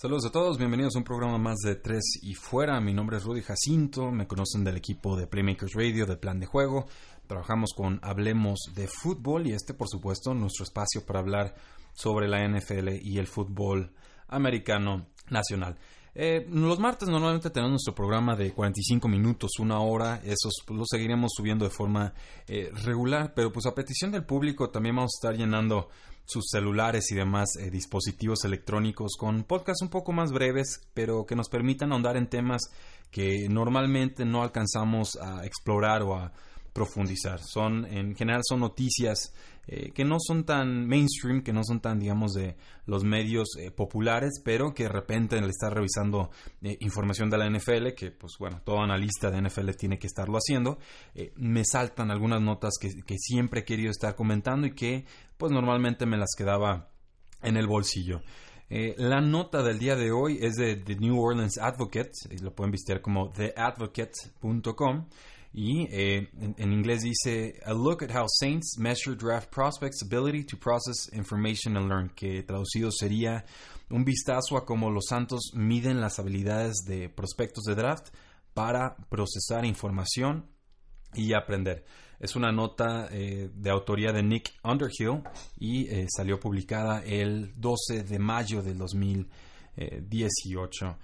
[0.00, 2.80] Saludos a todos, bienvenidos a un programa más de Tres y Fuera.
[2.80, 6.46] Mi nombre es Rudy Jacinto, me conocen del equipo de Playmakers Radio, de Plan de
[6.46, 6.86] Juego.
[7.26, 11.56] Trabajamos con Hablemos de Fútbol y este, por supuesto, nuestro espacio para hablar
[11.94, 13.92] sobre la NFL y el fútbol
[14.28, 15.76] americano nacional.
[16.14, 21.32] Eh, los martes normalmente tenemos nuestro programa de 45 minutos, una hora, esos los seguiremos
[21.34, 22.14] subiendo de forma
[22.46, 25.88] eh, regular, pero pues a petición del público también vamos a estar llenando
[26.28, 31.34] sus celulares y demás eh, dispositivos electrónicos con podcasts un poco más breves, pero que
[31.34, 32.70] nos permitan ahondar en temas
[33.10, 36.32] que normalmente no alcanzamos a explorar o a
[36.78, 37.40] profundizar.
[37.42, 39.34] Son, en general, son noticias
[39.66, 43.70] eh, que no son tan mainstream, que no son tan, digamos, de los medios eh,
[43.72, 46.30] populares, pero que de repente al estar revisando
[46.80, 50.78] información de la NFL, que pues bueno, todo analista de NFL tiene que estarlo haciendo,
[51.36, 55.04] me saltan algunas notas que, que siempre he querido estar comentando y que
[55.36, 56.88] pues normalmente me las quedaba
[57.42, 58.22] en el bolsillo.
[58.70, 62.10] Eh, la nota del día de hoy es de The New Orleans Advocate,
[62.42, 65.06] lo pueden visitar como theadvocate.com.
[65.52, 70.56] Y eh, en, inglés dice A look at how Saints measure draft prospects' ability to
[70.56, 73.44] process information and learn, que traducido sería
[73.90, 78.08] un vistazo a cómo los Santos miden las habilidades de prospectos de draft
[78.52, 80.46] para procesar información
[81.14, 81.86] y aprender.
[82.20, 85.22] Es una nota eh, de autoría de Nick Underhill
[85.58, 90.98] y eh, salió publicada el 12 de mayo del 2018.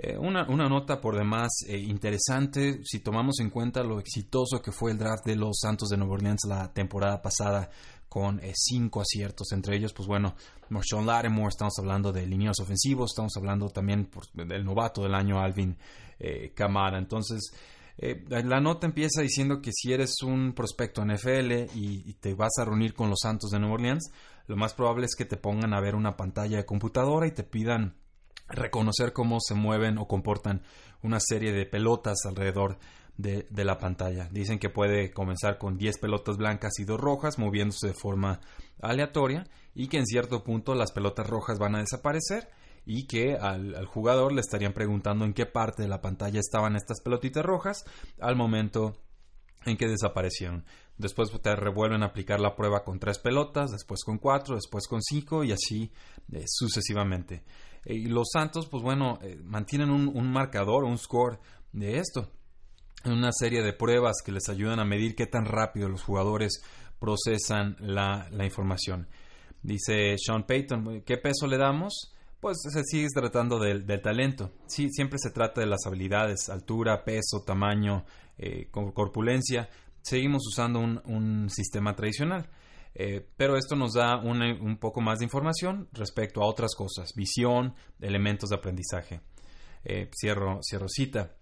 [0.00, 4.92] Eh, una, una, nota por demás interesante si tomamos en cuenta lo exitoso que fue
[4.92, 7.68] el draft de los Santos de Nueva Orleans la temporada pasada
[8.08, 10.34] con cinco aciertos, entre ellos, pues bueno,
[10.70, 15.76] Marshawn Lattimore, estamos hablando de lineos ofensivos, estamos hablando también del novato del año Alvin
[16.54, 16.96] Camara.
[16.96, 17.52] Entonces,
[18.00, 22.64] eh, la nota empieza diciendo que si eres un prospecto NFL y, te vas a
[22.64, 24.12] reunir con los Santos de Nueva Orleans,
[24.46, 27.42] lo más probable es que te pongan a ver una pantalla de computadora y te
[27.42, 27.96] pidan
[28.48, 30.62] reconocer cómo se mueven o comportan
[31.02, 32.78] una serie de pelotas alrededor
[33.18, 34.28] de, la pantalla.
[34.30, 38.40] Dicen que puede comenzar con 10 pelotas blancas y dos rojas moviéndose de forma
[38.80, 39.44] aleatoria
[39.74, 42.48] y que en cierto punto las pelotas rojas van a desaparecer
[42.86, 47.00] y que al, jugador le estarían preguntando en qué parte de la pantalla estaban estas
[47.02, 47.84] pelotitas rojas
[48.20, 48.96] al momento
[49.66, 50.64] en que desaparecieron.
[50.96, 55.02] Después te revuelven a aplicar la prueba con tres pelotas, después con cuatro, después con
[55.02, 55.92] cinco y así
[56.32, 57.44] eh, sucesivamente.
[57.84, 61.40] Eh, y los Santos, pues bueno, eh, mantienen un, marcador, un score
[61.72, 62.30] de esto.
[63.04, 66.62] Una serie de pruebas que les ayudan a medir qué tan rápido los jugadores
[66.98, 69.08] procesan la, la información.
[69.62, 72.12] Dice Sean Payton, ¿qué peso le damos?
[72.40, 74.52] pues se sigue tratando del, talento.
[74.66, 78.04] Sí, siempre se trata de las habilidades, altura, peso, tamaño,
[78.36, 79.68] eh, corpulencia.
[80.02, 82.48] Seguimos usando un, sistema tradicional.
[82.94, 87.74] Eh, pero esto nos da un, poco más de información respecto a otras cosas, visión,
[88.00, 89.20] elementos de aprendizaje.
[89.84, 91.36] Eh, cierro, cierro cita.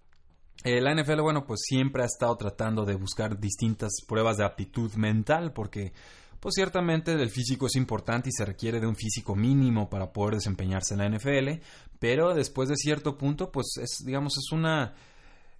[0.63, 5.53] la NFL, bueno, pues siempre ha estado tratando de buscar distintas pruebas de aptitud mental
[5.53, 5.93] porque
[6.39, 10.35] pues ciertamente el físico es importante y se requiere de un físico mínimo para poder
[10.35, 11.63] desempeñarse en la NFL,
[11.99, 14.93] pero después de cierto punto, pues es, digamos, es una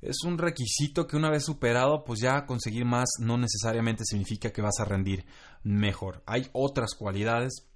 [0.01, 4.61] es un requisito que una vez superado, pues ya conseguir más no necesariamente significa que
[4.61, 5.25] vas a rendir
[5.63, 6.23] mejor.
[6.25, 7.67] Hay otras cualidades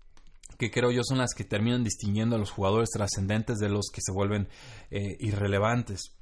[0.57, 4.01] que creo yo son las que terminan distinguiendo a los jugadores trascendentes de los que
[4.01, 4.47] se vuelven
[4.91, 6.15] eh, irrelevantes.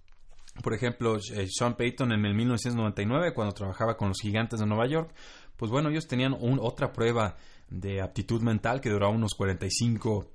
[0.63, 4.87] Por ejemplo, eh, Sean Payton en el 1999, cuando trabajaba con los Gigantes de Nueva
[4.87, 5.13] York,
[5.55, 7.35] pues bueno, ellos tenían otra prueba
[7.69, 10.31] de aptitud mental que duraba unos 45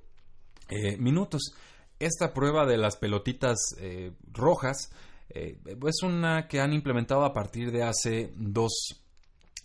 [0.69, 1.53] eh, minutos.
[1.99, 4.91] Esta prueba de las pelotitas eh, rojas
[5.29, 5.57] eh,
[5.87, 9.01] es una que han implementado a partir de hace dos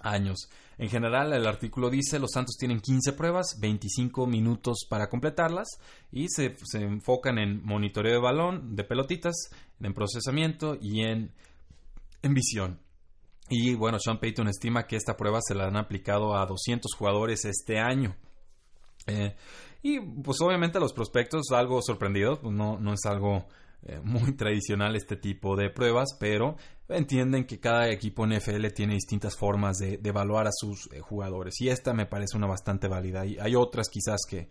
[0.01, 0.49] años.
[0.79, 5.69] En general, el artículo dice los Santos tienen 15 pruebas, 25 minutos para completarlas
[6.11, 9.35] y se, se enfocan en monitoreo de balón, de pelotitas,
[9.81, 11.33] en procesamiento y en,
[12.23, 12.81] en visión.
[13.51, 17.45] Y bueno, Sean Payton estima que esta prueba se la han aplicado a 200 jugadores
[17.45, 18.17] este año.
[19.07, 19.35] Eh,
[19.83, 23.47] y pues obviamente los prospectos algo sorprendidos, pues no, no es algo
[23.83, 26.57] eh, muy tradicional este tipo de pruebas, pero
[26.89, 31.71] entienden que cada equipo NFL tiene distintas formas de, evaluar a sus eh, jugadores y
[31.71, 33.25] esta me parece una bastante válida.
[33.25, 34.49] Y hay otras quizás que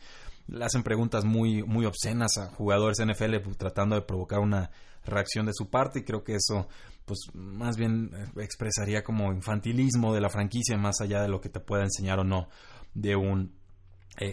[0.47, 4.71] le hacen preguntas muy, muy obscenas a jugadores NFL pues, tratando de provocar una
[5.05, 6.67] reacción de su parte y creo que eso
[7.05, 11.49] pues más bien eh, expresaría como infantilismo de la franquicia más allá de lo que
[11.49, 12.49] te pueda enseñar o no
[12.95, 13.53] de un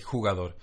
[0.02, 0.56] jugador.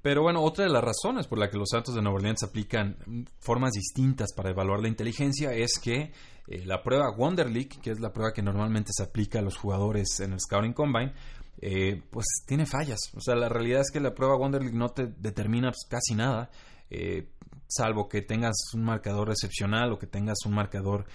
[0.00, 3.26] Pero bueno, otra de las razones por la que los Santos de Nueva Orleans aplican
[3.40, 6.12] formas distintas para evaluar la inteligencia es que
[6.46, 9.56] eh, la prueba Wonder League, que es la prueba que normalmente se aplica a los
[9.56, 11.12] jugadores en el Scouting Combine,
[11.60, 12.98] eh, pues tiene fallas.
[13.14, 16.14] O sea, la realidad es que la prueba Wonder League no te determina pues, casi
[16.14, 16.48] nada,
[16.90, 17.32] eh,
[17.66, 21.06] salvo que tengas un marcador excepcional o que tengas un marcador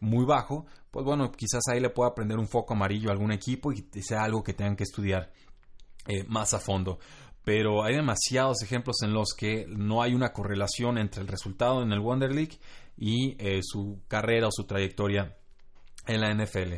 [0.00, 0.66] muy bajo.
[0.90, 4.22] Pues bueno, quizás ahí le pueda prender un foco amarillo a algún equipo y sea
[4.22, 5.30] algo que tengan que estudiar
[6.26, 6.98] más a fondo
[7.44, 11.92] pero hay demasiados ejemplos en los que no hay una correlación entre el resultado en
[11.92, 12.58] el Wonder League
[12.96, 15.36] y eh, su carrera o su trayectoria
[16.06, 16.74] en la NFL.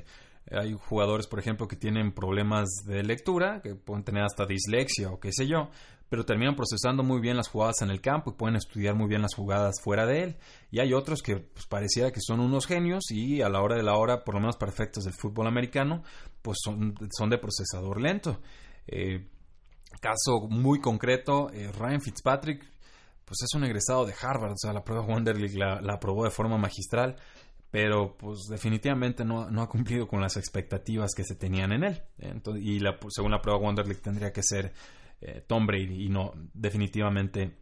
[0.52, 5.20] Hay jugadores, por ejemplo, que tienen problemas de lectura, que pueden tener hasta dislexia o
[5.20, 5.70] qué sé yo,
[6.10, 9.22] pero terminan procesando muy bien las jugadas en el campo y pueden estudiar muy bien
[9.22, 10.36] las jugadas fuera de él.
[10.72, 13.84] Y hay otros que pues, pareciera que son unos genios y a la hora de
[13.84, 16.02] la hora, por lo menos perfectos del fútbol americano,
[16.42, 18.40] pues son, de procesador lento.
[18.88, 19.28] Eh,
[20.00, 22.64] Caso muy concreto, eh, Ryan Fitzpatrick,
[23.24, 26.30] pues es un egresado de Harvard, o sea, la prueba Wonder League la, aprobó de
[26.30, 27.16] forma magistral,
[27.70, 32.02] pero pues definitivamente no, ha cumplido con las expectativas que se tenían en él.
[32.56, 34.72] y la, según la prueba Wonder League tendría que ser
[35.20, 37.58] eh, Tom Brady y no, definitivamente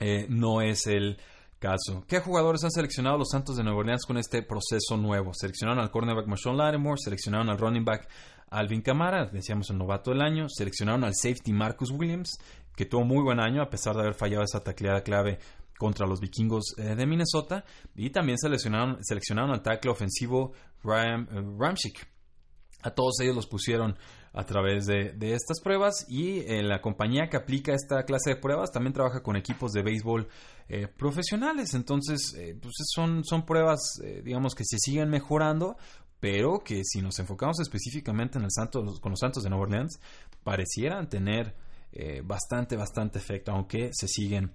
[0.00, 1.18] eh, no es el
[1.58, 2.04] caso.
[2.06, 5.32] ¿Qué jugadores han seleccionado los Santos de Nueva Orleans con este proceso nuevo?
[5.34, 8.08] Seleccionaron al cornerback Marshawn Lattimore, seleccionaron al running back
[8.50, 12.38] Alvin Camara, decíamos el novato del año, seleccionaron al safety Marcus Williams,
[12.76, 15.38] que tuvo muy buen año a pesar de haber fallado esa tacleada clave
[15.78, 17.64] contra los vikingos eh, de Minnesota,
[17.94, 20.52] y también seleccionaron, seleccionaron al tackle ofensivo
[20.82, 22.08] Ryan eh, Ramchick.
[22.82, 23.96] A todos ellos los pusieron
[24.34, 28.72] a través de, estas pruebas y eh, la compañía que aplica esta clase de pruebas
[28.72, 30.28] también trabaja con equipos de béisbol
[30.96, 31.72] profesionales.
[31.74, 35.76] Entonces, pues son, son pruebas, digamos, que se siguen mejorando
[36.24, 40.00] pero que si nos enfocamos específicamente en el Santos, con los Santos de Nueva Orleans,
[40.42, 41.54] parecieran tener
[41.92, 44.50] eh, bastante, bastante efecto, aunque se siguen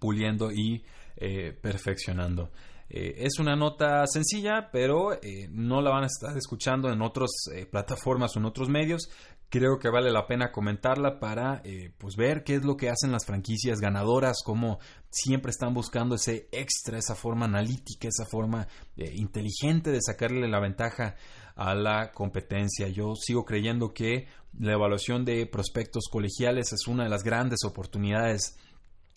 [0.00, 0.86] puliendo y
[1.18, 2.50] eh, perfeccionando.
[2.88, 5.18] Eh, es una nota sencilla, pero
[5.50, 7.30] no la van a estar escuchando en otras
[7.70, 9.08] plataformas o en otros medios
[9.48, 13.12] creo que vale la pena comentarla para eh, pues ver qué es lo que hacen
[13.12, 14.78] las franquicias ganadoras, cómo
[15.10, 18.66] siempre están buscando ese extra, esa forma analítica, esa forma
[18.96, 21.16] eh, inteligente de sacarle la ventaja
[21.54, 22.88] a la competencia.
[22.88, 24.26] Yo sigo creyendo que
[24.58, 28.58] la evaluación de prospectos colegiales es una de las grandes oportunidades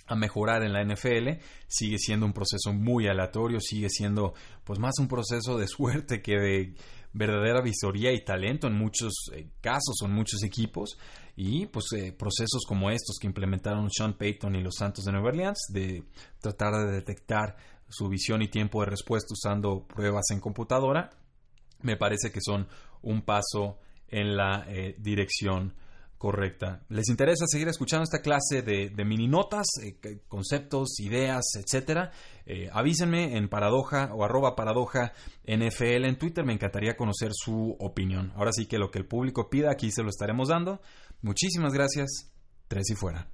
[0.10, 4.34] a mejorar en la NFL, sigue siendo un proceso muy aleatorio, sigue siendo
[4.64, 6.74] pues más un proceso de suerte que de
[7.14, 10.98] verdadera visoría y talento en muchos eh, casos en muchos equipos.
[11.36, 15.30] Y pues eh, procesos como estos que implementaron Sean Payton y los Santos de Nueva
[15.30, 16.04] Orleans de
[16.42, 17.56] tratar de detectar
[17.88, 21.10] su visión y tiempo de respuesta usando pruebas en computadora
[21.82, 22.68] me parece que son
[23.02, 25.74] un paso en la eh, dirección
[26.20, 26.84] correcta.
[26.90, 32.12] ¿Les interesa seguir escuchando esta clase de, mini notas, eh, conceptos, ideas, etcétera?
[32.46, 35.14] Eh, avísenme en paradoja o arroba paradoja
[35.46, 36.46] NFL en Twitter.
[36.46, 38.34] Me encantaría conocer su opinión.
[38.36, 40.82] Ahora sí que lo que el público pida aquí se lo estaremos dando.
[41.22, 42.32] Muchísimas gracias.
[42.68, 43.30] Tres y fuera.